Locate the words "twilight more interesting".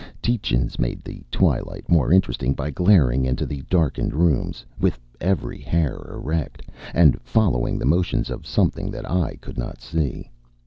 1.29-2.55